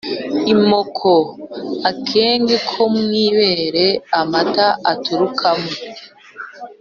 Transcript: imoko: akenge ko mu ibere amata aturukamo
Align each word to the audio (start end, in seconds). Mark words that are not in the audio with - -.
imoko: 0.53 1.11
akenge 1.91 2.55
ko 2.69 2.81
mu 2.95 3.09
ibere 3.25 3.87
amata 4.19 4.67
aturukamo 4.91 5.71